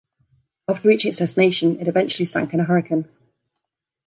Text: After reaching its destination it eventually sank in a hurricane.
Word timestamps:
After 0.67 0.87
reaching 0.87 1.09
its 1.09 1.19
destination 1.19 1.79
it 1.79 1.87
eventually 1.87 2.25
sank 2.25 2.55
in 2.55 2.59
a 2.59 2.63
hurricane. 2.63 3.07